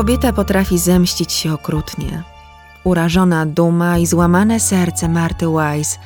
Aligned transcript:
Kobieta 0.00 0.32
potrafi 0.32 0.78
zemścić 0.78 1.32
się 1.32 1.52
okrutnie. 1.52 2.22
Urażona 2.84 3.46
duma 3.46 3.98
i 3.98 4.06
złamane 4.06 4.60
serce 4.60 5.08
Marty 5.08 5.46
Wise 5.46 5.98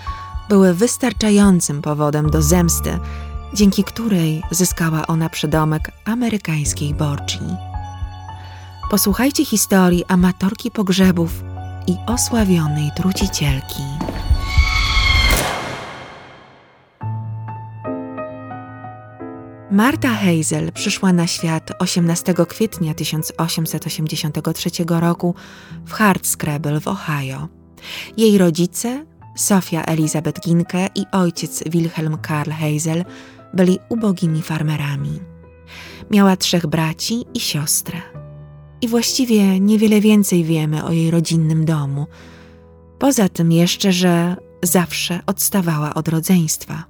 były 0.48 0.74
wystarczającym 0.74 1.82
powodem 1.82 2.30
do 2.30 2.42
zemsty, 2.42 2.98
dzięki 3.52 3.84
której 3.84 4.42
zyskała 4.50 5.06
ona 5.06 5.28
przydomek 5.28 5.90
amerykańskiej 6.04 6.94
Borgi. 6.94 7.38
Posłuchajcie 8.90 9.44
historii 9.44 10.04
amatorki 10.08 10.70
pogrzebów 10.70 11.44
i 11.86 11.96
osławionej 12.06 12.90
trucicielki. 12.96 13.82
Marta 19.74 20.08
Hazel 20.08 20.72
przyszła 20.72 21.12
na 21.12 21.26
świat 21.26 21.72
18 21.78 22.34
kwietnia 22.48 22.94
1883 22.94 24.70
roku 24.88 25.34
w 25.86 25.92
Hardscrabble 25.92 26.80
w 26.80 26.88
Ohio. 26.88 27.48
Jej 28.16 28.38
rodzice, 28.38 29.06
Sofia 29.36 29.82
Elizabeth 29.82 30.40
Ginke 30.40 30.88
i 30.94 31.04
ojciec 31.12 31.64
Wilhelm 31.66 32.18
Karl 32.18 32.50
Hazel, 32.50 33.04
byli 33.54 33.78
ubogimi 33.88 34.42
farmerami. 34.42 35.20
Miała 36.10 36.36
trzech 36.36 36.66
braci 36.66 37.24
i 37.34 37.40
siostrę. 37.40 38.02
I 38.80 38.88
właściwie 38.88 39.60
niewiele 39.60 40.00
więcej 40.00 40.44
wiemy 40.44 40.84
o 40.84 40.92
jej 40.92 41.10
rodzinnym 41.10 41.64
domu. 41.64 42.06
Poza 42.98 43.28
tym 43.28 43.52
jeszcze, 43.52 43.92
że 43.92 44.36
zawsze 44.62 45.20
odstawała 45.26 45.94
od 45.94 46.08
rodzeństwa. 46.08 46.84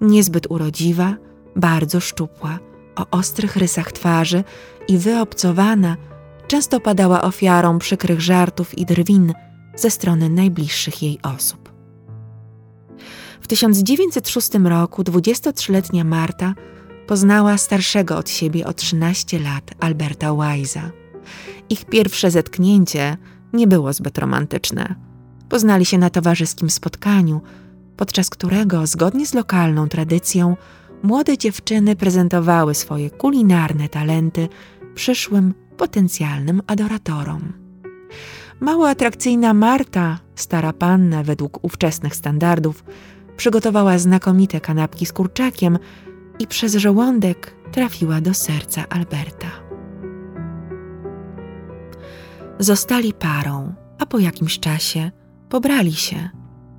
Niezbyt 0.00 0.46
urodziwa, 0.50 1.16
bardzo 1.56 2.00
szczupła, 2.00 2.58
o 2.96 3.06
ostrych 3.10 3.56
rysach 3.56 3.92
twarzy 3.92 4.44
i 4.88 4.98
wyobcowana, 4.98 5.96
często 6.46 6.80
padała 6.80 7.22
ofiarą 7.22 7.78
przykrych 7.78 8.20
żartów 8.20 8.78
i 8.78 8.86
drwin 8.86 9.32
ze 9.76 9.90
strony 9.90 10.30
najbliższych 10.30 11.02
jej 11.02 11.18
osób. 11.22 11.72
W 13.40 13.46
1906 13.46 14.50
roku 14.64 15.02
23-letnia 15.02 16.04
Marta 16.04 16.54
poznała 17.06 17.58
starszego 17.58 18.16
od 18.16 18.30
siebie 18.30 18.66
o 18.66 18.72
13 18.72 19.38
lat 19.38 19.70
Alberta 19.80 20.28
Wise'a. 20.28 20.90
Ich 21.70 21.84
pierwsze 21.84 22.30
zetknięcie 22.30 23.16
nie 23.52 23.66
było 23.66 23.92
zbyt 23.92 24.18
romantyczne. 24.18 24.94
Poznali 25.48 25.84
się 25.84 25.98
na 25.98 26.10
towarzyskim 26.10 26.70
spotkaniu, 26.70 27.40
podczas 27.96 28.30
którego, 28.30 28.86
zgodnie 28.86 29.26
z 29.26 29.34
lokalną 29.34 29.88
tradycją, 29.88 30.56
młode 31.02 31.38
dziewczyny 31.38 31.96
prezentowały 31.96 32.74
swoje 32.74 33.10
kulinarne 33.10 33.88
talenty 33.88 34.48
przyszłym 34.94 35.54
potencjalnym 35.76 36.62
adoratorom. 36.66 37.52
Mało 38.60 38.88
atrakcyjna 38.88 39.54
Marta, 39.54 40.18
stara 40.34 40.72
panna 40.72 41.22
według 41.22 41.64
ówczesnych 41.64 42.14
standardów, 42.16 42.84
przygotowała 43.36 43.98
znakomite 43.98 44.60
kanapki 44.60 45.06
z 45.06 45.12
kurczakiem 45.12 45.78
i 46.38 46.46
przez 46.46 46.74
żołądek 46.74 47.54
trafiła 47.72 48.20
do 48.20 48.34
serca 48.34 48.88
Alberta. 48.88 49.48
Zostali 52.58 53.12
parą, 53.12 53.74
a 53.98 54.06
po 54.06 54.18
jakimś 54.18 54.60
czasie 54.60 55.10
pobrali 55.48 55.92
się. 55.92 56.30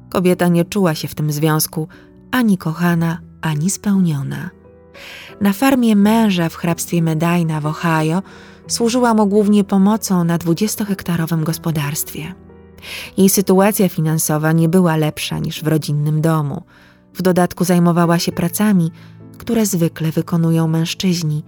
Kobieta 0.09 0.47
nie 0.47 0.65
czuła 0.65 0.95
się 0.95 1.07
w 1.07 1.15
tym 1.15 1.31
związku 1.31 1.87
ani 2.31 2.57
kochana, 2.57 3.21
ani 3.43 3.69
spełniona. 3.69 4.49
Na 5.41 5.53
farmie 5.53 5.95
męża 5.95 6.49
w 6.49 6.55
hrabstwie 6.55 7.01
Medina 7.01 7.61
w 7.61 7.65
Ohio 7.65 8.21
służyła 8.67 9.13
mu 9.13 9.27
głównie 9.27 9.63
pomocą 9.63 10.23
na 10.23 10.37
20-hektarowym 10.37 11.43
gospodarstwie. 11.43 12.33
Jej 13.17 13.29
sytuacja 13.29 13.89
finansowa 13.89 14.51
nie 14.51 14.69
była 14.69 14.95
lepsza 14.95 15.39
niż 15.39 15.63
w 15.63 15.67
rodzinnym 15.67 16.21
domu. 16.21 16.63
W 17.13 17.21
dodatku 17.21 17.63
zajmowała 17.63 18.19
się 18.19 18.31
pracami, 18.31 18.91
które 19.37 19.65
zwykle 19.65 20.11
wykonują 20.11 20.67
mężczyźni, 20.67 21.43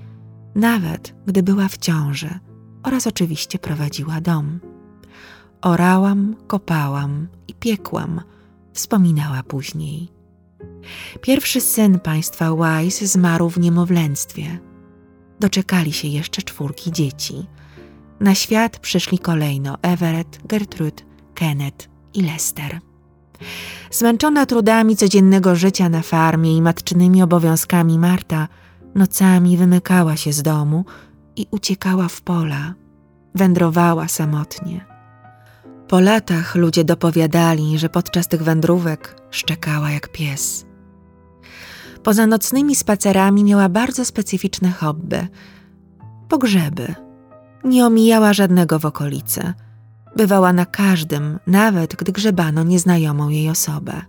nawet 0.55 1.15
gdy 1.25 1.43
była 1.43 1.67
w 1.67 1.77
ciąży 1.77 2.39
oraz 2.83 3.07
oczywiście 3.07 3.59
prowadziła 3.59 4.21
dom. 4.21 4.59
Orałam, 5.61 6.35
kopałam 6.47 7.27
i 7.47 7.53
piekłam, 7.53 8.21
wspominała 8.73 9.43
później. 9.43 10.09
Pierwszy 11.21 11.61
syn 11.61 11.99
państwa 11.99 12.55
Wise 12.55 13.07
zmarł 13.07 13.49
w 13.49 13.59
niemowlęctwie. 13.59 14.59
Doczekali 15.39 15.93
się 15.93 16.07
jeszcze 16.07 16.41
czwórki 16.41 16.91
dzieci. 16.91 17.47
Na 18.19 18.35
świat 18.35 18.79
przyszli 18.79 19.19
kolejno 19.19 19.77
Everett, 19.81 20.39
Gertrude, 20.47 21.03
Kenneth 21.33 21.89
i 22.13 22.21
Lester. 22.21 22.79
Zmęczona 23.91 24.45
trudami 24.45 24.95
codziennego 24.95 25.55
życia 25.55 25.89
na 25.89 26.01
farmie 26.01 26.57
i 26.57 26.61
matczynymi 26.61 27.23
obowiązkami 27.23 27.99
Marta 27.99 28.47
nocami 28.95 29.57
wymykała 29.57 30.15
się 30.15 30.33
z 30.33 30.41
domu 30.41 30.85
i 31.35 31.47
uciekała 31.51 32.07
w 32.07 32.21
pola. 32.21 32.73
Wędrowała 33.35 34.07
samotnie. 34.07 34.85
Po 35.87 35.99
latach 35.99 36.55
ludzie 36.55 36.83
dopowiadali, 36.83 37.79
że 37.79 37.89
podczas 37.89 38.27
tych 38.27 38.43
wędrówek 38.43 39.21
szczekała 39.31 39.91
jak 39.91 40.11
pies. 40.11 40.64
Poza 42.05 42.27
nocnymi 42.27 42.75
spacerami 42.75 43.43
miała 43.43 43.69
bardzo 43.69 44.05
specyficzne 44.05 44.71
hobby 44.71 45.27
pogrzeby. 46.29 46.95
Nie 47.63 47.85
omijała 47.85 48.33
żadnego 48.33 48.79
w 48.79 48.85
okolicy. 48.85 49.53
Bywała 50.15 50.53
na 50.53 50.65
każdym, 50.65 51.39
nawet 51.47 51.95
gdy 51.95 52.11
grzebano 52.11 52.63
nieznajomą 52.63 53.29
jej 53.29 53.49
osobę. 53.49 54.01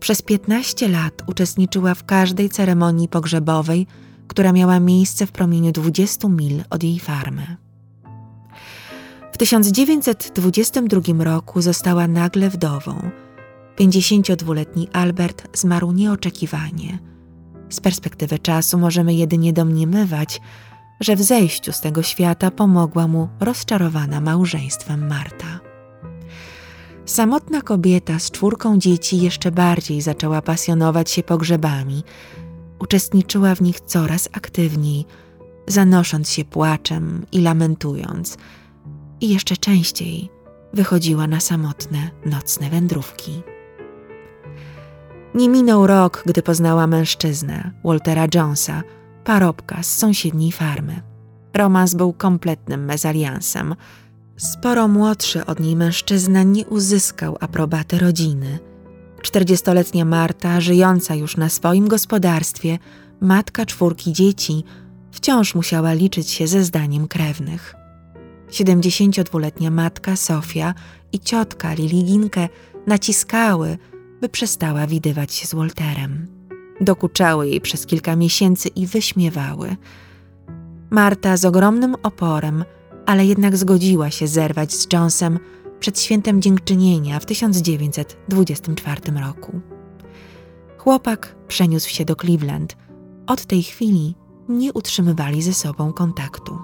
Przez 0.00 0.22
15 0.22 0.88
lat 0.88 1.22
uczestniczyła 1.26 1.94
w 1.94 2.04
każdej 2.04 2.50
ceremonii 2.50 3.08
pogrzebowej, 3.08 3.86
która 4.28 4.52
miała 4.52 4.80
miejsce 4.80 5.26
w 5.26 5.32
promieniu 5.32 5.72
20 5.72 6.28
mil 6.28 6.64
od 6.70 6.82
jej 6.82 7.00
farmy. 7.00 7.56
W 9.32 9.38
1922 9.38 11.24
roku 11.24 11.62
została 11.62 12.06
nagle 12.08 12.50
wdową. 12.50 13.10
52-letni 13.76 14.88
Albert 14.92 15.58
zmarł 15.58 15.92
nieoczekiwanie. 15.92 17.13
Z 17.74 17.80
perspektywy 17.80 18.38
czasu 18.38 18.78
możemy 18.78 19.14
jedynie 19.14 19.52
domniemywać, 19.52 20.40
że 21.00 21.16
w 21.16 21.22
zejściu 21.22 21.72
z 21.72 21.80
tego 21.80 22.02
świata 22.02 22.50
pomogła 22.50 23.08
mu 23.08 23.28
rozczarowana 23.40 24.20
małżeństwem 24.20 25.08
Marta. 25.08 25.60
Samotna 27.04 27.62
kobieta 27.62 28.18
z 28.18 28.30
czwórką 28.30 28.78
dzieci 28.78 29.20
jeszcze 29.20 29.50
bardziej 29.50 30.02
zaczęła 30.02 30.42
pasjonować 30.42 31.10
się 31.10 31.22
pogrzebami. 31.22 32.02
Uczestniczyła 32.78 33.54
w 33.54 33.62
nich 33.62 33.80
coraz 33.80 34.28
aktywniej, 34.32 35.04
zanosząc 35.66 36.30
się 36.30 36.44
płaczem 36.44 37.26
i 37.32 37.40
lamentując, 37.40 38.38
i 39.20 39.28
jeszcze 39.28 39.56
częściej 39.56 40.28
wychodziła 40.72 41.26
na 41.26 41.40
samotne 41.40 42.10
nocne 42.26 42.70
wędrówki. 42.70 43.42
Nie 45.34 45.48
minął 45.48 45.86
rok, 45.86 46.22
gdy 46.26 46.42
poznała 46.42 46.86
mężczyznę, 46.86 47.70
Waltera 47.84 48.26
Jonesa, 48.34 48.82
parobka 49.24 49.82
z 49.82 49.98
sąsiedniej 49.98 50.52
farmy. 50.52 51.02
Romans 51.54 51.94
był 51.94 52.12
kompletnym 52.12 52.84
mezaliansem. 52.84 53.74
Sporo 54.36 54.88
młodszy 54.88 55.46
od 55.46 55.60
niej 55.60 55.76
mężczyzna 55.76 56.42
nie 56.42 56.66
uzyskał 56.66 57.36
aprobaty 57.40 57.98
rodziny. 57.98 58.58
Czterdziestoletnia 59.22 60.04
Marta, 60.04 60.60
żyjąca 60.60 61.14
już 61.14 61.36
na 61.36 61.48
swoim 61.48 61.88
gospodarstwie, 61.88 62.78
matka 63.20 63.66
czwórki 63.66 64.12
dzieci, 64.12 64.64
wciąż 65.12 65.54
musiała 65.54 65.92
liczyć 65.92 66.30
się 66.30 66.46
ze 66.46 66.64
zdaniem 66.64 67.08
krewnych. 67.08 67.74
72-letnia 68.50 69.70
matka 69.70 70.16
Sofia 70.16 70.74
i 71.12 71.20
ciotka 71.20 71.74
Liliginkę 71.74 72.48
naciskały, 72.86 73.78
by 74.24 74.28
przestała 74.28 74.86
widywać 74.86 75.34
się 75.34 75.46
z 75.46 75.54
Walterem. 75.54 76.26
Dokuczały 76.80 77.48
jej 77.48 77.60
przez 77.60 77.86
kilka 77.86 78.16
miesięcy 78.16 78.68
i 78.68 78.86
wyśmiewały. 78.86 79.76
Marta 80.90 81.36
z 81.36 81.44
ogromnym 81.44 81.96
oporem, 82.02 82.64
ale 83.06 83.26
jednak 83.26 83.56
zgodziła 83.56 84.10
się 84.10 84.26
zerwać 84.26 84.72
z 84.72 84.92
Jonesem 84.92 85.38
przed 85.80 86.00
świętem 86.00 86.42
dziękczynienia 86.42 87.20
w 87.20 87.26
1924 87.26 89.00
roku. 89.26 89.60
Chłopak 90.78 91.36
przeniósł 91.48 91.88
się 91.88 92.04
do 92.04 92.16
Cleveland. 92.16 92.76
Od 93.26 93.46
tej 93.46 93.62
chwili 93.62 94.14
nie 94.48 94.72
utrzymywali 94.72 95.42
ze 95.42 95.54
sobą 95.54 95.92
kontaktu. 95.92 96.58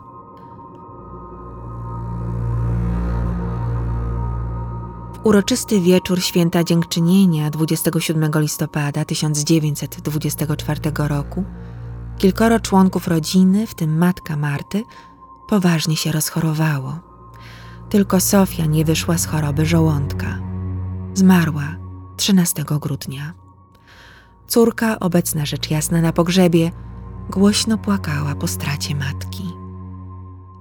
Uroczysty 5.25 5.81
wieczór 5.81 6.20
święta 6.22 6.64
dziękczynienia 6.64 7.50
27 7.50 8.31
listopada 8.34 9.05
1924 9.05 10.81
roku 10.96 11.44
kilkoro 12.19 12.61
członków 12.61 13.08
rodziny, 13.08 13.67
w 13.67 13.75
tym 13.75 13.99
matka 13.99 14.37
Marty, 14.37 14.82
poważnie 15.49 15.96
się 15.96 16.12
rozchorowało. 16.12 16.99
Tylko 17.88 18.20
Sofia 18.20 18.67
nie 18.67 18.84
wyszła 18.84 19.19
z 19.19 19.26
choroby 19.26 19.67
żołądka. 19.67 20.38
Zmarła 21.14 21.76
13 22.17 22.64
grudnia. 22.81 23.32
Córka, 24.46 25.00
obecna 25.00 25.46
rzecz 25.46 25.70
jasna 25.70 26.00
na 26.00 26.12
pogrzebie, 26.12 26.72
głośno 27.31 27.78
płakała 27.78 28.34
po 28.34 28.49
stracie 28.49 28.94
matki. 28.94 29.44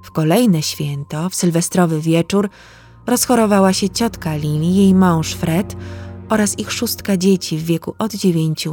W 0.03 0.11
kolejne 0.11 0.61
święto, 0.61 1.29
w 1.29 1.35
sylwestrowy 1.35 2.01
wieczór, 2.01 2.50
rozchorowała 3.09 3.73
się 3.73 3.89
ciotka 3.89 4.35
Lili, 4.35 4.75
jej 4.75 4.95
mąż 4.95 5.33
Fred 5.33 5.75
oraz 6.29 6.59
ich 6.59 6.71
szóstka 6.71 7.17
dzieci 7.17 7.57
w 7.57 7.63
wieku 7.63 7.95
od 8.00 8.13
9 8.13 8.67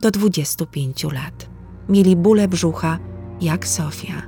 do 0.00 0.10
25 0.10 1.04
lat. 1.04 1.50
Mieli 1.88 2.16
bóle 2.16 2.48
brzucha, 2.48 2.98
jak 3.40 3.68
Sofia. 3.68 4.22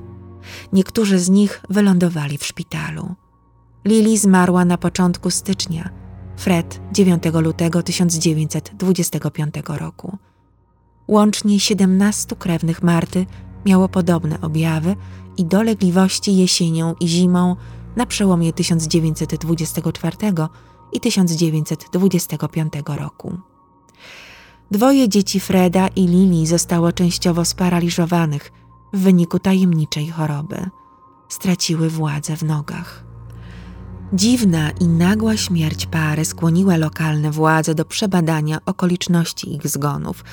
Niektórzy 0.72 1.18
z 1.18 1.30
nich 1.30 1.60
wylądowali 1.70 2.38
w 2.38 2.44
szpitalu. 2.44 3.14
Lili 3.84 4.18
zmarła 4.18 4.64
na 4.64 4.78
początku 4.78 5.30
stycznia, 5.30 5.90
Fred 6.36 6.80
9 6.92 7.22
lutego 7.34 7.82
1925 7.82 9.54
roku. 9.68 10.18
Łącznie 11.08 11.60
17 11.60 12.36
krewnych 12.36 12.82
Marty 12.82 13.26
miało 13.66 13.88
podobne 13.88 14.40
objawy 14.40 14.96
i 15.36 15.44
dolegliwości 15.44 16.36
jesienią 16.36 16.94
i 17.00 17.08
zimą 17.08 17.56
na 17.96 18.06
przełomie 18.06 18.52
1924 18.52 20.16
i 20.92 21.00
1925 21.00 22.72
roku. 22.86 23.38
Dwoje 24.70 25.08
dzieci 25.08 25.40
Freda 25.40 25.88
i 25.88 26.06
Lili 26.06 26.46
zostało 26.46 26.92
częściowo 26.92 27.44
sparaliżowanych 27.44 28.52
w 28.92 28.98
wyniku 28.98 29.38
tajemniczej 29.38 30.08
choroby. 30.08 30.70
Straciły 31.28 31.90
władzę 31.90 32.36
w 32.36 32.42
nogach. 32.42 33.04
Dziwna 34.12 34.70
i 34.70 34.88
nagła 34.88 35.36
śmierć 35.36 35.86
pary 35.86 36.24
skłoniła 36.24 36.76
lokalne 36.76 37.30
władze 37.30 37.74
do 37.74 37.84
przebadania 37.84 38.58
okoliczności 38.66 39.54
ich 39.54 39.68
zgonów, 39.68 40.24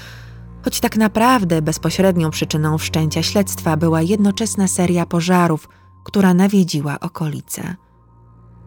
choć 0.64 0.80
tak 0.80 0.98
naprawdę 0.98 1.62
bezpośrednią 1.62 2.30
przyczyną 2.30 2.78
wszczęcia 2.78 3.24
śledztwa 3.24 3.78
była 3.78 4.02
jednoczesna 4.02 4.68
seria 4.68 5.06
pożarów, 5.06 5.70
która 6.04 6.34
nawiedziła 6.34 7.00
okolice. 7.00 7.76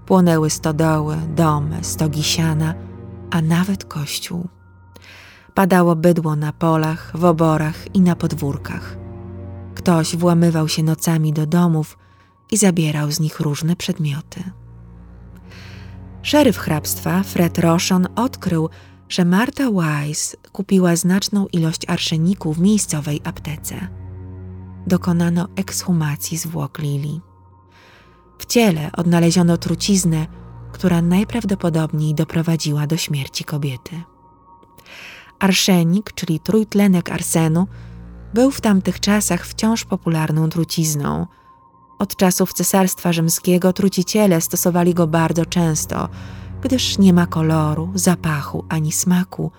Płonęły 0.07 0.51
stodoły, 0.51 1.17
domy, 1.37 1.79
stogi 1.85 2.23
siana, 2.23 2.75
a 3.31 3.43
nawet 3.43 3.85
kościół. 3.85 4.49
Padało 5.55 5.97
bydło 5.97 6.37
na 6.37 6.53
polach, 6.53 7.13
w 7.15 7.25
oborach 7.25 7.95
i 7.95 8.01
na 8.01 8.17
podwórkach. 8.17 8.97
Ktoś 9.75 10.17
włamywał 10.17 10.69
się 10.69 10.83
nocami 10.83 11.33
do 11.33 11.47
domów 11.47 11.99
i 12.51 12.57
zabierał 12.57 13.11
z 13.11 13.21
nich 13.21 13.41
różne 13.41 13.77
przedmioty. 13.77 14.43
Szeryf 16.23 16.59
hrabstwa, 16.59 17.23
Fred 17.23 17.59
Roshon, 17.59 18.09
odkrył, 18.17 18.69
że 19.09 19.25
Marta 19.25 19.65
Wise 19.71 20.37
kupiła 20.53 20.97
znaczną 20.97 21.47
ilość 21.47 21.83
arszeniku 21.89 22.53
w 22.53 22.61
miejscowej 22.61 23.21
aptece. 23.25 24.04
Dokonano 24.87 25.49
ekshumacji 25.57 26.37
zwłok 26.39 26.79
Lili. 26.79 27.21
W 28.39 28.47
ciele 28.47 28.91
odnaleziono 28.97 29.57
truciznę, 29.57 30.27
która 30.73 31.03
najprawdopodobniej 31.03 32.15
doprowadziła 32.15 32.87
do 32.87 32.97
śmierci 32.97 33.45
kobiety. 33.45 34.03
Arszenik, 35.39 36.13
czyli 36.13 36.41
trójtlenek 36.41 37.11
arsenu, 37.11 37.67
był 38.35 38.51
w 38.51 38.61
tamtych 38.61 39.01
czasach 39.01 39.47
wciąż 39.47 39.85
popularną 39.85 40.49
trucizną. 40.49 41.27
Od 41.99 42.17
czasów 42.17 42.53
Cesarstwa 42.53 43.13
Rzymskiego 43.13 43.73
truciciele 43.73 44.41
stosowali 44.41 44.95
go 44.95 45.07
bardzo 45.07 45.47
często, 45.47 46.09
gdyż 46.63 46.99
nie 46.99 47.13
ma 47.13 47.27
koloru, 47.27 47.91
zapachu 47.95 48.65
ani 48.69 48.93
smaku 48.93 49.51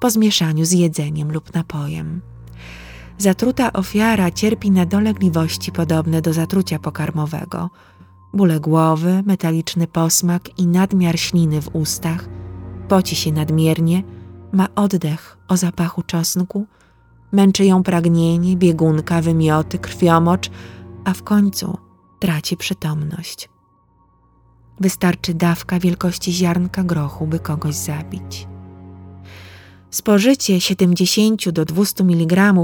po 0.00 0.10
zmieszaniu 0.10 0.64
z 0.64 0.72
jedzeniem 0.72 1.32
lub 1.32 1.54
napojem. 1.54 2.33
Zatruta 3.18 3.72
ofiara 3.72 4.30
cierpi 4.30 4.70
na 4.70 4.86
dolegliwości 4.86 5.72
podobne 5.72 6.22
do 6.22 6.32
zatrucia 6.32 6.78
pokarmowego. 6.78 7.70
Bóle 8.32 8.60
głowy, 8.60 9.22
metaliczny 9.26 9.86
posmak 9.86 10.58
i 10.58 10.66
nadmiar 10.66 11.18
śliny 11.18 11.62
w 11.62 11.76
ustach, 11.76 12.28
poci 12.88 13.16
się 13.16 13.32
nadmiernie, 13.32 14.02
ma 14.52 14.68
oddech 14.74 15.38
o 15.48 15.56
zapachu 15.56 16.02
czosnku, 16.02 16.66
męczy 17.32 17.64
ją 17.64 17.82
pragnienie, 17.82 18.56
biegunka, 18.56 19.22
wymioty, 19.22 19.78
krwiomocz, 19.78 20.50
a 21.04 21.14
w 21.14 21.22
końcu 21.22 21.78
traci 22.18 22.56
przytomność. 22.56 23.48
Wystarczy 24.80 25.34
dawka 25.34 25.78
wielkości 25.78 26.32
ziarnka 26.32 26.84
grochu, 26.84 27.26
by 27.26 27.38
kogoś 27.38 27.74
zabić. 27.74 28.48
Spożycie 29.90 30.60
70 30.60 31.50
do 31.50 31.64
200 31.64 32.04
mg 32.04 32.54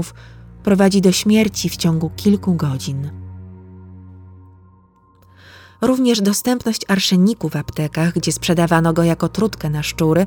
prowadzi 0.63 1.01
do 1.01 1.11
śmierci 1.11 1.69
w 1.69 1.77
ciągu 1.77 2.09
kilku 2.15 2.55
godzin. 2.55 3.11
Również 5.81 6.21
dostępność 6.21 6.81
arszeniku 6.87 7.49
w 7.49 7.55
aptekach, 7.55 8.13
gdzie 8.13 8.31
sprzedawano 8.31 8.93
go 8.93 9.03
jako 9.03 9.29
trutkę 9.29 9.69
na 9.69 9.83
szczury, 9.83 10.25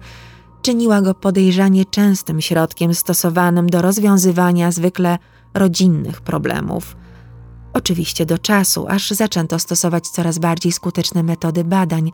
czyniła 0.63 1.03
go 1.03 1.15
podejrzanie 1.15 1.85
częstym 1.85 2.41
środkiem 2.41 2.95
stosowanym 2.95 3.67
do 3.67 3.83
rozwiązywania 3.83 4.71
zwykle 4.73 5.19
rodzinnych 5.55 6.21
problemów. 6.21 6.97
Oczywiście 7.73 8.27
do 8.27 8.39
czasu, 8.39 8.87
aż 8.89 9.11
zaczęto 9.11 9.59
stosować 9.59 10.09
coraz 10.09 10.39
bardziej 10.39 10.73
skuteczne 10.73 11.23
metody 11.23 11.65
badań, 11.65 12.13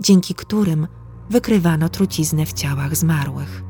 dzięki 0.00 0.34
którym 0.34 0.86
wykrywano 1.30 1.88
truciznę 1.88 2.46
w 2.46 2.52
ciałach 2.52 2.96
zmarłych. 2.96 3.67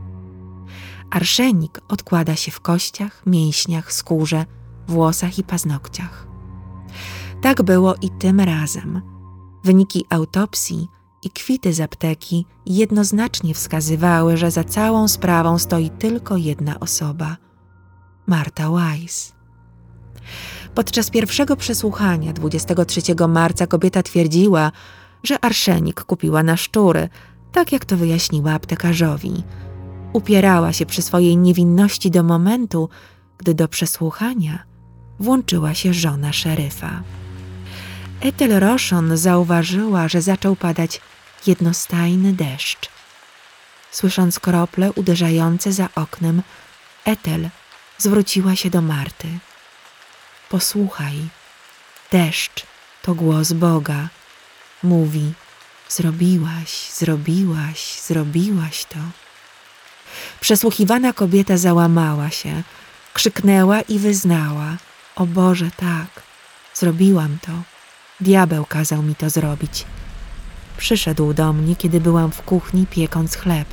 Arszenik 1.11 1.81
odkłada 1.89 2.37
się 2.37 2.51
w 2.51 2.61
kościach, 2.61 3.23
mięśniach, 3.27 3.93
skórze, 3.93 4.45
włosach 4.89 5.39
i 5.39 5.45
paznokciach. 5.45 6.27
Tak 7.43 7.63
było 7.63 7.95
i 8.03 8.11
tym 8.11 8.41
razem. 8.41 9.03
Wyniki 9.65 10.05
autopsji 10.11 10.89
i 11.23 11.31
kwity 11.31 11.73
z 11.73 11.81
apteki 11.81 12.47
jednoznacznie 12.67 13.55
wskazywały, 13.55 14.37
że 14.37 14.51
za 14.51 14.65
całą 14.65 15.09
sprawą 15.09 15.59
stoi 15.59 15.91
tylko 15.91 16.37
jedna 16.37 16.81
osoba 16.81 17.37
Marta 18.27 18.71
Weiss. 18.71 19.33
Podczas 20.75 21.11
pierwszego 21.11 21.57
przesłuchania 21.57 22.33
23 22.33 23.01
marca 23.29 23.67
kobieta 23.67 24.03
twierdziła, 24.03 24.73
że 25.23 25.45
arszenik 25.45 26.05
kupiła 26.05 26.43
na 26.43 26.57
szczury, 26.57 27.09
tak 27.53 27.73
jak 27.73 27.85
to 27.85 27.97
wyjaśniła 27.97 28.53
aptekarzowi. 28.53 29.43
Upierała 30.19 30.73
się 30.73 30.87
przy 30.87 31.03
swojej 31.03 31.37
niewinności 31.37 32.11
do 32.11 32.23
momentu, 32.23 32.89
gdy 33.39 33.55
do 33.55 33.69
przesłuchania 33.69 34.65
włączyła 35.21 35.75
się 35.75 35.95
żona 35.95 36.33
szeryfa. 36.33 37.03
Ethel 38.21 38.61
Rochon 38.61 39.17
zauważyła, 39.17 40.09
że 40.09 40.23
zaczął 40.23 40.57
padać 40.57 41.01
jednostajny 41.47 42.33
deszcz. 42.33 42.91
Słysząc 43.91 44.41
krople 44.41 44.93
uderzające 44.93 45.73
za 45.73 45.89
oknem, 45.95 46.43
Ethel 47.05 47.49
zwróciła 47.99 48.57
się 48.57 48.71
do 48.71 48.83
Marty. 48.83 49.29
Posłuchaj, 50.49 51.29
deszcz 52.13 52.67
to 53.03 53.15
głos 53.15 53.53
Boga. 53.53 54.09
Mówi: 54.83 55.33
Zrobiłaś, 55.89 56.91
zrobiłaś, 56.93 58.01
zrobiłaś 58.01 58.85
to. 58.85 59.28
Przesłuchiwana 60.41 61.13
kobieta 61.13 61.57
załamała 61.57 62.31
się, 62.31 62.63
krzyknęła 63.13 63.81
i 63.81 63.99
wyznała: 63.99 64.77
O 65.17 65.27
Boże, 65.27 65.71
tak, 65.77 66.23
zrobiłam 66.75 67.39
to. 67.47 67.53
Diabeł 68.21 68.65
kazał 68.65 69.03
mi 69.03 69.15
to 69.15 69.31
zrobić. 69.31 69.85
Przyszedł 70.79 71.35
do 71.35 71.53
mnie, 71.53 71.77
kiedy 71.77 72.01
byłam 72.01 72.31
w 72.31 72.43
kuchni 72.43 72.87
piekąc 72.87 73.37
chleb. 73.37 73.69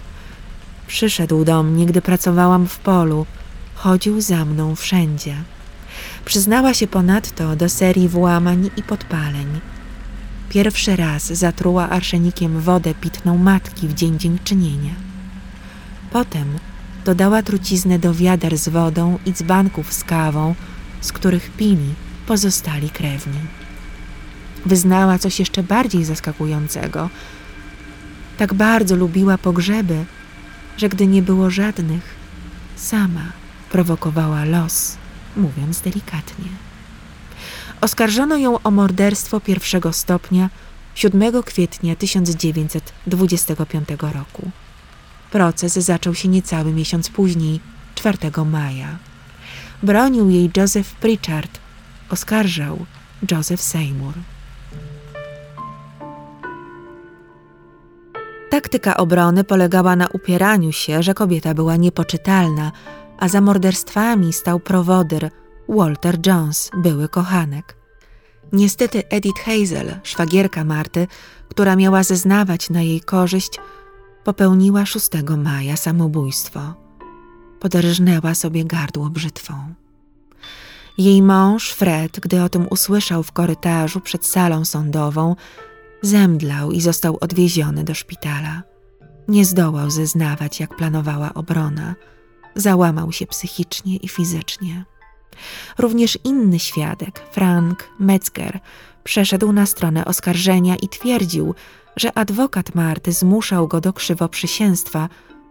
Przyszedł 0.87 1.45
do 1.45 1.63
mnie, 1.63 1.85
gdy 1.85 2.01
pracowałam 2.01 2.67
w 2.67 2.77
polu. 2.77 3.25
Chodził 3.75 4.21
za 4.21 4.45
mną 4.45 4.75
wszędzie. 4.75 5.35
Przyznała 6.25 6.73
się 6.73 6.87
ponadto 6.87 7.55
do 7.55 7.69
serii 7.69 8.09
włamań 8.09 8.69
i 8.77 8.83
podpaleń. 8.83 9.59
Pierwszy 10.49 10.95
raz 10.95 11.25
zatruła 11.25 11.89
arszenikiem 11.89 12.61
wodę 12.61 12.93
pitną 12.93 13.37
matki 13.37 13.87
w 13.87 13.93
dzień 13.93 14.19
dziękczynienia. 14.19 15.04
Potem 16.15 16.59
dodała 17.05 17.43
truciznę 17.43 17.99
do 17.99 18.13
wiader 18.13 18.57
z 18.57 18.69
wodą 18.69 19.19
i 19.25 19.33
dzbanków 19.33 19.93
z 19.93 20.03
kawą, 20.03 20.55
z 21.01 21.11
których 21.11 21.49
pili 21.51 21.93
pozostali 22.27 22.89
krewni 22.89 23.39
wyznała 24.65 25.19
coś 25.19 25.39
jeszcze 25.39 25.63
bardziej 25.63 26.03
zaskakującego. 26.05 27.09
Tak 28.37 28.53
bardzo 28.53 28.95
lubiła 28.95 29.37
pogrzeby, 29.37 30.05
że 30.77 30.89
gdy 30.89 31.07
nie 31.07 31.21
było 31.21 31.49
żadnych, 31.49 32.15
sama 32.75 33.31
prowokowała 33.71 34.45
los, 34.45 34.97
mówiąc 35.37 35.81
delikatnie. 35.81 36.49
Oskarżono 37.81 38.37
ją 38.37 38.61
o 38.61 38.71
morderstwo 38.71 39.39
pierwszego 39.39 39.93
stopnia 39.93 40.49
7 40.95 41.43
kwietnia 41.43 41.95
1925 41.95 43.89
roku. 43.89 44.51
Proces 45.31 45.73
zaczął 45.73 46.15
się 46.15 46.27
niecały 46.27 46.73
miesiąc 46.73 47.09
później, 47.09 47.59
4 47.95 48.17
maja. 48.45 48.97
Bronił 49.83 50.29
jej 50.29 50.51
Joseph 50.57 50.95
Pritchard, 50.95 51.59
oskarżał 52.09 52.85
Joseph 53.31 53.61
Seymour. 53.61 54.13
Taktyka 58.49 58.97
obrony 58.97 59.43
polegała 59.43 59.95
na 59.95 60.07
upieraniu 60.07 60.71
się, 60.71 61.03
że 61.03 61.13
kobieta 61.13 61.53
była 61.53 61.75
niepoczytalna, 61.75 62.71
a 63.19 63.27
za 63.27 63.41
morderstwami 63.41 64.33
stał 64.33 64.59
prowodyr 64.59 65.29
Walter 65.69 66.17
Jones, 66.27 66.71
były 66.77 67.09
kochanek. 67.09 67.75
Niestety 68.53 69.03
Edith 69.09 69.41
Hazel, 69.45 69.95
szwagierka 70.03 70.63
Marty, 70.63 71.07
która 71.49 71.75
miała 71.75 72.03
zeznawać 72.03 72.69
na 72.69 72.81
jej 72.81 73.01
korzyść, 73.01 73.59
popełniła 74.25 74.85
6 74.85 75.09
maja 75.37 75.77
samobójstwo. 75.77 76.59
Poderżnęła 77.59 78.35
sobie 78.35 78.65
gardło 78.65 79.09
brzytwą. 79.09 79.53
Jej 80.97 81.21
mąż, 81.21 81.71
Fred, 81.71 82.19
gdy 82.19 82.43
o 82.43 82.49
tym 82.49 82.67
usłyszał 82.69 83.23
w 83.23 83.31
korytarzu 83.31 84.01
przed 84.01 84.25
salą 84.25 84.65
sądową, 84.65 85.35
zemdlał 86.01 86.71
i 86.71 86.81
został 86.81 87.17
odwieziony 87.21 87.83
do 87.83 87.93
szpitala. 87.93 88.63
Nie 89.27 89.45
zdołał 89.45 89.89
zeznawać, 89.89 90.59
jak 90.59 90.75
planowała 90.75 91.33
obrona. 91.33 91.95
Załamał 92.55 93.11
się 93.11 93.27
psychicznie 93.27 93.95
i 93.95 94.07
fizycznie. 94.07 94.85
Również 95.77 96.19
inny 96.23 96.59
świadek, 96.59 97.21
Frank 97.31 97.89
Metzger, 97.99 98.59
przeszedł 99.03 99.51
na 99.51 99.65
stronę 99.65 100.05
oskarżenia 100.05 100.75
i 100.75 100.89
twierdził, 100.89 101.55
że 101.95 102.17
adwokat 102.17 102.75
Marty 102.75 103.11
zmuszał 103.11 103.67
go 103.67 103.81
do 103.81 103.93
krzywoprzysięstwa, 103.93 105.09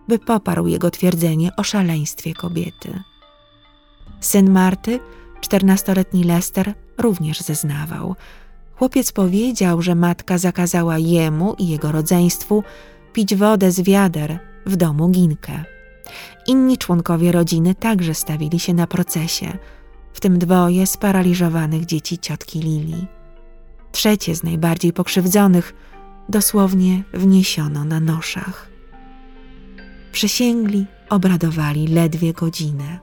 by 0.08 0.18
poparł 0.18 0.66
jego 0.66 0.90
twierdzenie 0.90 1.50
o 1.56 1.62
szaleństwie 1.62 2.34
kobiety. 2.34 3.00
Syn 4.20 4.50
Marty, 4.50 5.00
czternastoletni 5.40 6.24
Lester, 6.24 6.74
również 6.98 7.40
zeznawał. 7.40 8.16
Chłopiec 8.74 9.12
powiedział, 9.12 9.82
że 9.82 9.94
matka 9.94 10.38
zakazała 10.38 10.98
jemu 10.98 11.54
i 11.58 11.68
jego 11.68 11.92
rodzeństwu 11.92 12.64
pić 13.12 13.34
wodę 13.34 13.70
z 13.70 13.80
wiader 13.80 14.38
w 14.66 14.76
domu 14.76 15.08
Ginkę. 15.08 15.64
Inni 16.46 16.78
członkowie 16.78 17.32
rodziny 17.32 17.74
także 17.74 18.14
stawili 18.14 18.60
się 18.60 18.74
na 18.74 18.86
procesie, 18.86 19.58
w 20.12 20.20
tym 20.20 20.38
dwoje 20.38 20.86
sparaliżowanych 20.86 21.84
dzieci 21.84 22.18
ciotki 22.18 22.60
Lili. 22.60 23.06
Trzecie 23.92 24.34
z 24.34 24.42
najbardziej 24.42 24.92
pokrzywdzonych 24.92 25.74
dosłownie 26.28 27.02
wniesiono 27.12 27.84
na 27.84 28.00
noszach. 28.00 28.68
Przysięgli, 30.12 30.86
obradowali 31.10 31.88
ledwie 31.88 32.32
godzinę. 32.32 32.98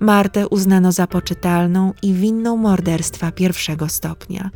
Martę 0.00 0.48
uznano 0.48 0.92
za 0.92 1.06
poczytalną 1.06 1.92
i 2.02 2.14
winną 2.14 2.56
morderstwa 2.56 3.32
pierwszego 3.32 3.88
stopnia. 3.88 4.50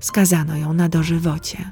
Skazano 0.00 0.56
ją 0.56 0.72
na 0.72 0.88
dożywocie. 0.88 1.70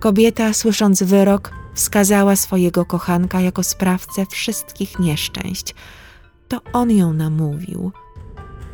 Kobieta, 0.00 0.52
słysząc 0.52 1.02
wyrok, 1.02 1.52
wskazała 1.74 2.36
swojego 2.36 2.84
kochanka 2.84 3.40
jako 3.40 3.62
sprawcę 3.62 4.26
wszystkich 4.26 4.98
nieszczęść. 4.98 5.74
To 6.48 6.60
on 6.72 6.90
ją 6.90 7.12
namówił. 7.12 7.92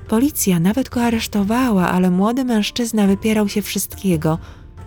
Policja 0.08 0.60
nawet 0.60 0.88
go 0.88 1.02
aresztowała, 1.02 1.88
ale 1.88 2.10
młody 2.10 2.44
mężczyzna 2.44 3.06
wypierał 3.06 3.48
się 3.48 3.62
wszystkiego, 3.62 4.38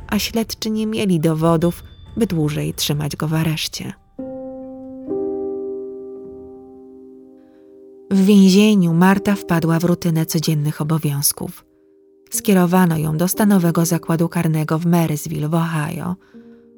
a 0.08 0.20
śledczy 0.20 0.70
nie 0.70 0.88
mieli 0.88 1.20
dowodów, 1.20 1.84
by 2.18 2.28
dłużej 2.28 2.74
trzymać 2.74 3.16
go 3.16 3.28
w 3.28 3.34
areszcie. 3.34 3.94
W 8.12 8.26
więzieniu 8.26 8.94
Marta 8.94 9.36
wpadła 9.36 9.80
w 9.80 9.84
rutynę 9.84 10.26
codziennych 10.26 10.82
obowiązków. 10.82 11.66
Skierowano 12.32 12.98
ją 12.98 13.18
do 13.18 13.28
stanowego 13.28 13.86
zakładu 13.86 14.30
karnego 14.30 14.80
w 14.80 14.86
Marysville 14.86 15.50
w 15.50 15.54
Ohio, 15.54 16.16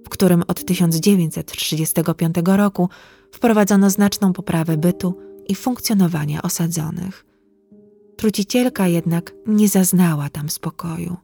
w 0.06 0.10
którym 0.10 0.44
od 0.48 0.66
1935 0.66 2.36
roku 2.46 2.90
wprowadzono 3.32 3.90
znaczną 3.90 4.34
poprawę 4.34 4.78
bytu 4.78 5.18
i 5.48 5.56
funkcjonowania 5.56 6.42
osadzonych. 6.42 7.26
Trucicielka 8.18 8.88
jednak 8.88 9.34
nie 9.48 9.68
zaznała 9.70 10.30
tam 10.30 10.50
spokoju. 10.50 11.18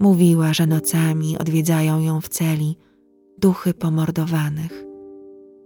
Mówiła, 0.00 0.52
że 0.52 0.66
nocami 0.66 1.38
odwiedzają 1.38 2.00
ją 2.00 2.20
w 2.20 2.28
celi 2.28 2.76
duchy 3.38 3.74
pomordowanych. 3.74 4.84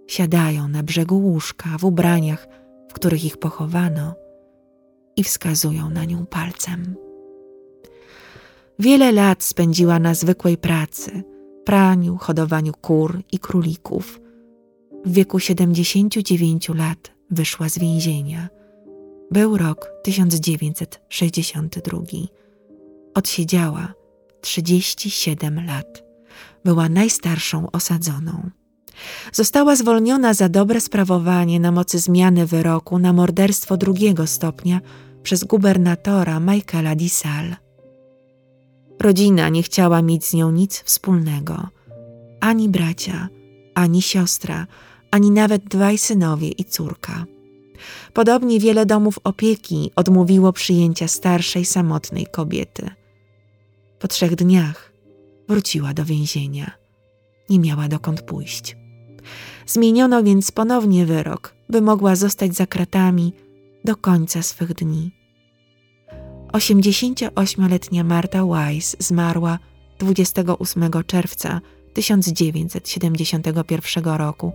Siadają 0.06 0.68
na 0.68 0.82
brzegu 0.82 1.18
łóżka 1.18 1.68
w 1.78 1.84
ubraniach, 1.84 2.48
w 2.88 2.92
których 2.92 3.24
ich 3.24 3.36
pochowano, 3.36 4.14
i 5.16 5.24
wskazują 5.24 5.90
na 5.90 6.04
nią 6.04 6.26
palcem. 6.26 6.94
Wiele 8.78 9.12
lat 9.12 9.42
spędziła 9.42 9.98
na 9.98 10.14
zwykłej 10.14 10.56
pracy, 10.56 11.22
praniu, 11.64 12.16
hodowaniu 12.16 12.72
kur 12.80 13.22
i 13.32 13.38
królików. 13.38 14.20
W 15.04 15.12
wieku 15.12 15.38
79 15.38 16.68
lat 16.68 17.12
wyszła 17.30 17.68
z 17.68 17.78
więzienia. 17.78 18.48
Był 19.30 19.56
rok 19.56 19.90
1962. 20.02 21.98
Odsiedziała 23.14 23.94
37 24.44 25.66
lat. 25.66 26.02
Była 26.64 26.88
najstarszą 26.88 27.70
osadzoną. 27.70 28.50
Została 29.32 29.76
zwolniona 29.76 30.34
za 30.34 30.48
dobre 30.48 30.80
sprawowanie 30.80 31.60
na 31.60 31.72
mocy 31.72 31.98
zmiany 31.98 32.46
wyroku 32.46 32.98
na 32.98 33.12
morderstwo 33.12 33.76
drugiego 33.76 34.26
stopnia 34.26 34.80
przez 35.22 35.44
gubernatora 35.44 36.40
Michaela 36.40 36.94
Dissal. 36.94 37.56
Rodzina 39.00 39.48
nie 39.48 39.62
chciała 39.62 40.02
mieć 40.02 40.24
z 40.24 40.34
nią 40.34 40.50
nic 40.50 40.82
wspólnego. 40.82 41.68
Ani 42.40 42.68
bracia, 42.68 43.28
ani 43.74 44.02
siostra, 44.02 44.66
ani 45.10 45.30
nawet 45.30 45.64
dwaj 45.64 45.98
synowie 45.98 46.48
i 46.48 46.64
córka. 46.64 47.24
Podobnie 48.12 48.60
wiele 48.60 48.86
domów 48.86 49.18
opieki 49.24 49.90
odmówiło 49.96 50.52
przyjęcia 50.52 51.08
starszej, 51.08 51.64
samotnej 51.64 52.26
kobiety. 52.26 53.03
Po 54.04 54.08
trzech 54.08 54.34
dniach 54.34 54.92
wróciła 55.48 55.94
do 55.94 56.04
więzienia. 56.04 56.70
Nie 57.50 57.58
miała 57.58 57.88
dokąd 57.88 58.22
pójść. 58.22 58.76
Zmieniono 59.66 60.22
więc 60.22 60.50
ponownie 60.50 61.06
wyrok, 61.06 61.54
by 61.68 61.80
mogła 61.80 62.16
zostać 62.16 62.54
za 62.54 62.66
kratami 62.66 63.32
do 63.84 63.96
końca 63.96 64.42
swych 64.42 64.74
dni. 64.74 65.10
88-letnia 66.52 68.04
Marta 68.04 68.46
Weiss 68.46 68.96
zmarła 68.98 69.58
28 69.98 70.90
czerwca 71.06 71.60
1971 71.94 74.04
roku 74.04 74.52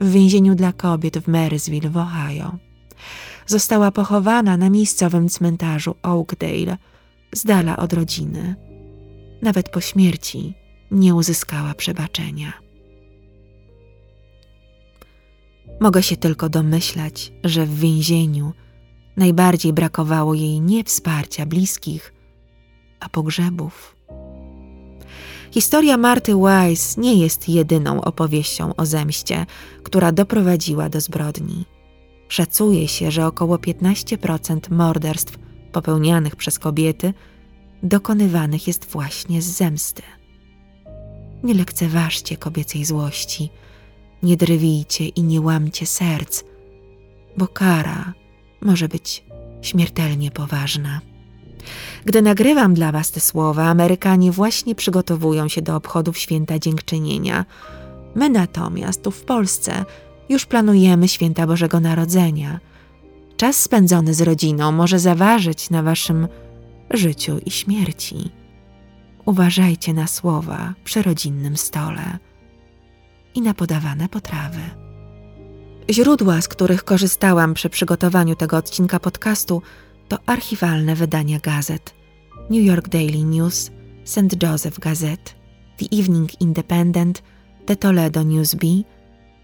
w 0.00 0.10
więzieniu 0.10 0.54
dla 0.54 0.72
kobiet 0.72 1.18
w 1.18 1.28
Marysville 1.28 1.90
w 1.90 1.96
Ohio. 1.96 2.56
Została 3.46 3.90
pochowana 3.90 4.56
na 4.56 4.70
miejscowym 4.70 5.28
cmentarzu 5.28 5.94
Oakdale, 6.02 6.76
z 7.34 7.44
dala 7.44 7.76
od 7.76 7.92
rodziny. 7.92 8.71
Nawet 9.42 9.68
po 9.68 9.80
śmierci 9.80 10.54
nie 10.90 11.14
uzyskała 11.14 11.74
przebaczenia. 11.74 12.52
Mogę 15.80 16.02
się 16.02 16.16
tylko 16.16 16.48
domyślać, 16.48 17.32
że 17.44 17.66
w 17.66 17.78
więzieniu 17.78 18.52
najbardziej 19.16 19.72
brakowało 19.72 20.34
jej 20.34 20.60
nie 20.60 20.84
wsparcia 20.84 21.46
bliskich, 21.46 22.14
a 23.00 23.08
pogrzebów. 23.08 23.96
Historia 25.50 25.96
Marty 25.96 26.32
Wise 26.34 27.00
nie 27.00 27.14
jest 27.14 27.48
jedyną 27.48 28.00
opowieścią 28.00 28.76
o 28.76 28.86
zemście, 28.86 29.46
która 29.82 30.12
doprowadziła 30.12 30.88
do 30.88 31.00
zbrodni. 31.00 31.64
Szacuje 32.28 32.88
się, 32.88 33.10
że 33.10 33.26
około 33.26 33.56
15% 33.56 34.70
morderstw 34.70 35.38
popełnianych 35.72 36.36
przez 36.36 36.58
kobiety 36.58 37.14
dokonywanych 37.82 38.66
jest 38.66 38.90
właśnie 38.90 39.42
z 39.42 39.46
zemsty. 39.46 40.02
Nie 41.42 41.54
lekceważcie 41.54 42.36
kobiecej 42.36 42.84
złości, 42.84 43.50
nie 44.22 44.36
drwijcie 44.36 45.08
i 45.08 45.22
nie 45.22 45.40
łamcie 45.40 45.86
serc, 45.86 46.44
bo 47.36 47.48
kara 47.48 48.12
może 48.60 48.88
być 48.88 49.24
śmiertelnie 49.62 50.30
poważna. 50.30 51.00
Gdy 52.04 52.22
nagrywam 52.22 52.74
dla 52.74 52.92
Was 52.92 53.10
te 53.10 53.20
słowa, 53.20 53.64
Amerykanie 53.64 54.32
właśnie 54.32 54.74
przygotowują 54.74 55.48
się 55.48 55.62
do 55.62 55.76
obchodów 55.76 56.18
święta 56.18 56.58
dziękczynienia. 56.58 57.44
My 58.14 58.30
natomiast 58.30 59.02
tu 59.02 59.10
w 59.10 59.24
Polsce 59.24 59.84
już 60.28 60.46
planujemy 60.46 61.08
święta 61.08 61.46
Bożego 61.46 61.80
Narodzenia. 61.80 62.60
Czas 63.36 63.56
spędzony 63.56 64.14
z 64.14 64.20
rodziną 64.20 64.72
może 64.72 64.98
zaważyć 64.98 65.70
na 65.70 65.82
Waszym 65.82 66.28
życiu 66.92 67.38
i 67.46 67.50
śmierci. 67.50 68.30
Uważajcie 69.24 69.94
na 69.94 70.06
słowa 70.06 70.74
przy 70.84 71.02
rodzinnym 71.02 71.56
stole 71.56 72.18
i 73.34 73.40
na 73.40 73.54
podawane 73.54 74.08
potrawy. 74.08 74.60
Źródła, 75.90 76.40
z 76.40 76.48
których 76.48 76.84
korzystałam 76.84 77.54
przy 77.54 77.70
przygotowaniu 77.70 78.34
tego 78.34 78.56
odcinka 78.56 79.00
podcastu, 79.00 79.62
to 80.08 80.18
archiwalne 80.26 80.94
wydania 80.94 81.38
gazet 81.38 81.94
New 82.50 82.64
York 82.64 82.88
Daily 82.88 83.24
News, 83.24 83.70
St. 84.04 84.42
Joseph 84.42 84.78
Gazette, 84.78 85.32
The 85.76 85.86
Evening 85.98 86.40
Independent, 86.40 87.22
The 87.66 87.76
Toledo 87.76 88.22
Newsbee 88.22 88.84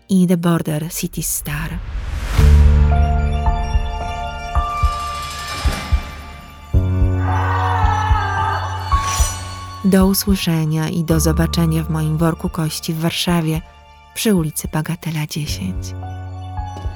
i 0.08 0.26
The 0.26 0.36
Border 0.36 0.92
City 0.92 1.22
Star. 1.22 1.78
Do 9.88 10.06
usłyszenia 10.06 10.88
i 10.88 11.04
do 11.04 11.20
zobaczenia 11.20 11.82
w 11.82 11.90
moim 11.90 12.18
worku 12.18 12.48
kości 12.48 12.94
w 12.94 13.00
Warszawie 13.00 13.60
przy 14.14 14.34
ulicy 14.34 14.68
Bagatela 14.72 15.26
10. 15.26 15.74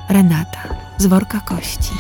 Renata 0.08 0.75
z 0.99 1.06
worka 1.06 1.40
kości. 1.40 1.90